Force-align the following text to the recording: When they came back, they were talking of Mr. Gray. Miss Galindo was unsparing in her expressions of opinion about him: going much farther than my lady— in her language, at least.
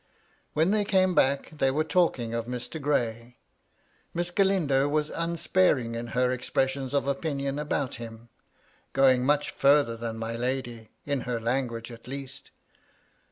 When 0.53 0.71
they 0.71 0.83
came 0.83 1.13
back, 1.13 1.51
they 1.55 1.69
were 1.69 1.83
talking 1.83 2.33
of 2.33 2.47
Mr. 2.47 2.81
Gray. 2.81 3.37
Miss 4.15 4.31
Galindo 4.31 4.89
was 4.89 5.11
unsparing 5.11 5.93
in 5.93 6.07
her 6.17 6.31
expressions 6.31 6.95
of 6.95 7.07
opinion 7.07 7.59
about 7.59 7.93
him: 7.97 8.29
going 8.93 9.23
much 9.23 9.51
farther 9.51 9.95
than 9.95 10.17
my 10.17 10.35
lady— 10.35 10.89
in 11.05 11.21
her 11.29 11.39
language, 11.39 11.91
at 11.91 12.07
least. 12.07 12.49